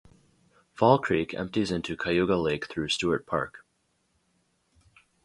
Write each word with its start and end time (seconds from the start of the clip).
Fall 0.73 0.97
Creek 0.97 1.31
empties 1.35 1.69
into 1.69 1.95
Cayuga 1.95 2.35
Lake 2.35 2.65
through 2.65 2.87
Stewart 2.89 3.27
Park. 3.27 3.63